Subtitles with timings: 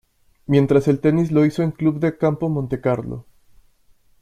[0.47, 3.27] Mientras el tenis lo hizo en club de campo Monte Carlo.